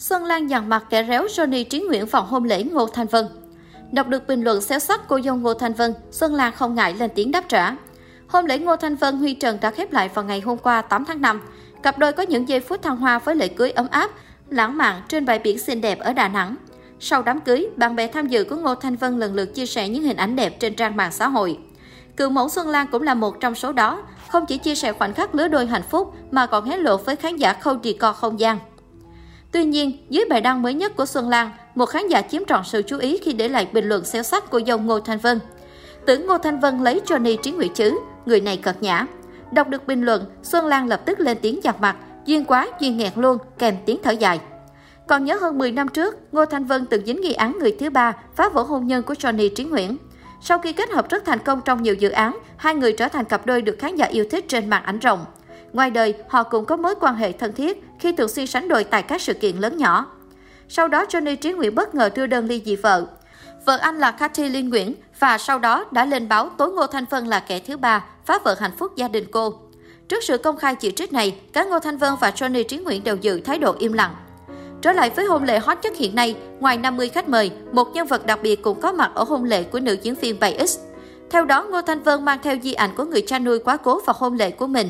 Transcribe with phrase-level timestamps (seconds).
[0.00, 3.26] Xuân Lan dằn mặt kẻ réo Johnny Trí Nguyễn vào hôn lễ Ngô Thanh Vân.
[3.92, 6.94] Đọc được bình luận xéo sắc cô dâu Ngô Thanh Vân, Xuân Lan không ngại
[6.94, 7.76] lên tiếng đáp trả.
[8.26, 11.04] Hôn lễ Ngô Thanh Vân Huy Trần đã khép lại vào ngày hôm qua 8
[11.04, 11.40] tháng 5.
[11.82, 14.10] Cặp đôi có những giây phút thăng hoa với lễ cưới ấm áp,
[14.50, 16.56] lãng mạn trên bãi biển xinh đẹp ở Đà Nẵng.
[17.00, 19.88] Sau đám cưới, bạn bè tham dự của Ngô Thanh Vân lần lượt chia sẻ
[19.88, 21.58] những hình ảnh đẹp trên trang mạng xã hội.
[22.16, 25.14] Cựu mẫu Xuân Lan cũng là một trong số đó, không chỉ chia sẻ khoảnh
[25.14, 28.12] khắc lứa đôi hạnh phúc mà còn hé lộ với khán giả khâu trì co
[28.12, 28.58] không gian.
[29.52, 32.62] Tuy nhiên, dưới bài đăng mới nhất của Xuân Lan, một khán giả chiếm trọn
[32.64, 35.40] sự chú ý khi để lại bình luận xéo sắc của dâu Ngô Thanh Vân.
[36.06, 39.06] Tưởng Ngô Thanh Vân lấy Johnny Trí Nguyễn chứ, người này cợt nhã.
[39.52, 42.96] Đọc được bình luận, Xuân Lan lập tức lên tiếng giặt mặt, duyên quá, duyên
[42.96, 44.40] nghẹt luôn, kèm tiếng thở dài.
[45.06, 47.90] Còn nhớ hơn 10 năm trước, Ngô Thanh Vân từng dính nghi án người thứ
[47.90, 49.96] ba phá vỡ hôn nhân của Johnny Trí Nguyễn.
[50.42, 53.24] Sau khi kết hợp rất thành công trong nhiều dự án, hai người trở thành
[53.24, 55.24] cặp đôi được khán giả yêu thích trên màn ảnh rộng.
[55.72, 58.84] Ngoài đời, họ cũng có mối quan hệ thân thiết khi thường xuyên sánh đôi
[58.84, 60.06] tại các sự kiện lớn nhỏ.
[60.68, 63.06] Sau đó, Johnny Trí Nguyễn bất ngờ đưa đơn ly dị vợ.
[63.64, 67.04] Vợ anh là Cathy Linh Nguyễn và sau đó đã lên báo tối Ngô Thanh
[67.10, 69.54] Vân là kẻ thứ ba, phá vỡ hạnh phúc gia đình cô.
[70.08, 73.04] Trước sự công khai chỉ trích này, cả Ngô Thanh Vân và Johnny Trí Nguyễn
[73.04, 74.14] đều giữ thái độ im lặng.
[74.82, 78.06] Trở lại với hôn lễ hot nhất hiện nay, ngoài 50 khách mời, một nhân
[78.06, 80.78] vật đặc biệt cũng có mặt ở hôn lễ của nữ diễn viên 7X.
[81.30, 84.00] Theo đó, Ngô Thanh Vân mang theo di ảnh của người cha nuôi quá cố
[84.06, 84.88] vào hôn lễ của mình.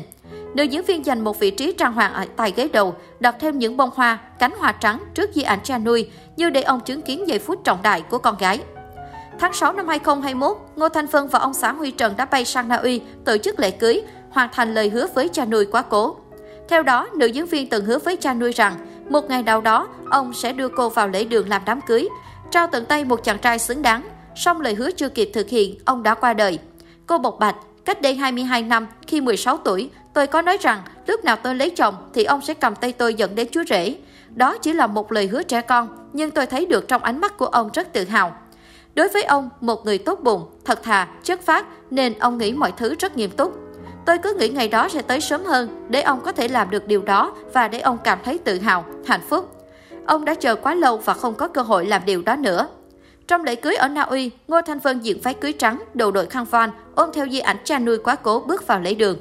[0.53, 3.59] Nữ diễn viên giành một vị trí trang hoàng ở tại ghế đầu, đặt thêm
[3.59, 7.01] những bông hoa, cánh hoa trắng trước di ảnh cha nuôi, như để ông chứng
[7.01, 8.59] kiến giây phút trọng đại của con gái.
[9.39, 12.67] Tháng 6 năm 2021, Ngô Thanh Vân và ông xã Huy Trần đã bay sang
[12.67, 16.15] Na Uy tổ chức lễ cưới, hoàn thành lời hứa với cha nuôi quá cố.
[16.69, 18.73] Theo đó, nữ diễn viên từng hứa với cha nuôi rằng
[19.09, 22.09] một ngày nào đó, ông sẽ đưa cô vào lễ đường làm đám cưới,
[22.51, 24.03] trao tận tay một chàng trai xứng đáng.
[24.35, 26.59] Song lời hứa chưa kịp thực hiện, ông đã qua đời.
[27.07, 31.23] Cô bộc bạch, cách đây 22 năm, khi 16 tuổi, tôi có nói rằng lúc
[31.23, 33.95] nào tôi lấy chồng thì ông sẽ cầm tay tôi dẫn đến chúa rể.
[34.35, 37.37] Đó chỉ là một lời hứa trẻ con, nhưng tôi thấy được trong ánh mắt
[37.37, 38.35] của ông rất tự hào.
[38.95, 42.73] Đối với ông, một người tốt bụng, thật thà, chất phát nên ông nghĩ mọi
[42.77, 43.57] thứ rất nghiêm túc.
[44.05, 46.87] Tôi cứ nghĩ ngày đó sẽ tới sớm hơn để ông có thể làm được
[46.87, 49.57] điều đó và để ông cảm thấy tự hào, hạnh phúc.
[50.05, 52.67] Ông đã chờ quá lâu và không có cơ hội làm điều đó nữa.
[53.27, 56.25] Trong lễ cưới ở Na Uy, Ngô Thanh Vân diện váy cưới trắng, đầu đội
[56.25, 59.17] khăn van, ôm theo di ảnh cha nuôi quá cố bước vào lễ đường.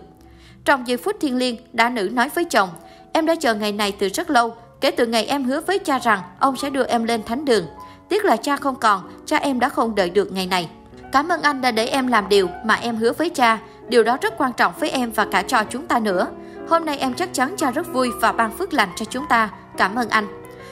[0.65, 2.69] Trong giây phút thiêng liêng, đã nữ nói với chồng,
[3.13, 5.99] em đã chờ ngày này từ rất lâu, kể từ ngày em hứa với cha
[5.99, 7.67] rằng ông sẽ đưa em lên thánh đường.
[8.09, 10.71] Tiếc là cha không còn, cha em đã không đợi được ngày này.
[11.13, 13.59] Cảm ơn anh đã để em làm điều mà em hứa với cha,
[13.91, 16.29] Điều đó rất quan trọng với em và cả cho chúng ta nữa.
[16.69, 19.51] Hôm nay em chắc chắn cha rất vui và ban phước lành cho chúng ta.
[19.77, 20.27] Cảm ơn anh.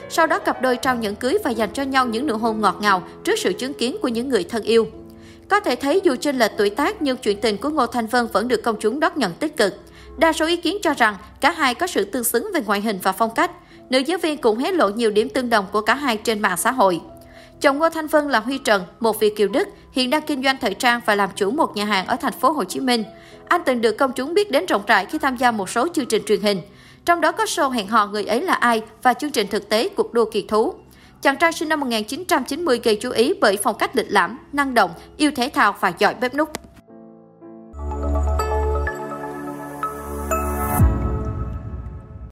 [0.09, 2.77] Sau đó cặp đôi trao nhẫn cưới và dành cho nhau những nụ hôn ngọt
[2.81, 4.87] ngào trước sự chứng kiến của những người thân yêu.
[5.48, 8.26] Có thể thấy dù chênh lệch tuổi tác nhưng chuyện tình của Ngô Thanh Vân
[8.32, 9.75] vẫn được công chúng đón nhận tích cực.
[10.16, 12.98] Đa số ý kiến cho rằng cả hai có sự tương xứng về ngoại hình
[13.03, 13.50] và phong cách.
[13.91, 16.56] Nữ giáo viên cũng hé lộ nhiều điểm tương đồng của cả hai trên mạng
[16.56, 17.00] xã hội.
[17.60, 20.56] Chồng Ngô Thanh Vân là Huy Trần, một Việt kiều Đức, hiện đang kinh doanh
[20.60, 23.04] thời trang và làm chủ một nhà hàng ở thành phố Hồ Chí Minh.
[23.48, 26.06] Anh từng được công chúng biết đến rộng rãi khi tham gia một số chương
[26.06, 26.60] trình truyền hình.
[27.04, 29.88] Trong đó có show hẹn hò người ấy là ai và chương trình thực tế
[29.88, 30.75] cuộc đua kỳ thú.
[31.22, 34.90] Chàng trai sinh năm 1990 gây chú ý bởi phong cách lịch lãm, năng động,
[35.16, 36.48] yêu thể thao và giỏi bếp nút.